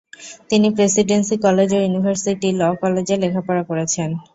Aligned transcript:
তিনি 0.49 0.67
Presidency 0.75 1.35
college 1.45 1.69
ও 1.73 1.79
university 1.81 2.49
law 2.53 2.71
কলেজে 2.81 3.15
লেখাপড়া 3.23 3.63
করেছেন। 3.69 4.09